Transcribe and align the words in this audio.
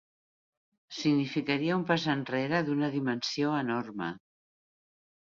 Significaria 0.99 1.77
un 1.81 1.85
pas 1.93 2.07
enrere 2.15 2.65
d’una 2.73 2.93
dimensió 2.99 3.55
enorme. 3.63 4.13